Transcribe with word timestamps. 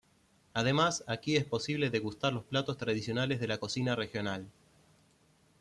Además, 0.55 1.03
aquí 1.05 1.35
es 1.35 1.45
posible 1.45 1.91
degustar 1.91 2.33
los 2.33 2.43
platos 2.43 2.75
tradicionales 2.75 3.39
de 3.39 3.45
la 3.47 3.59
cocina 3.59 3.95
regional. 3.95 4.49